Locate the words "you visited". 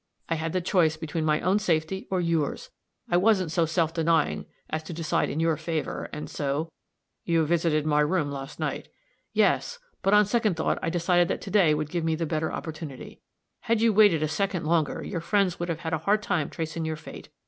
7.23-7.85